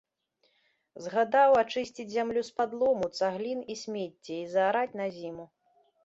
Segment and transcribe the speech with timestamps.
[1.07, 5.45] Загадаў ачысціць зямлю з-пад лому, цаглін і смецця і заараць на зіму.